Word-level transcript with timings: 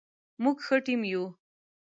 موږ 0.43 0.57
ښه 0.65 0.77
ټیم 0.85 1.01
یو 1.11 1.23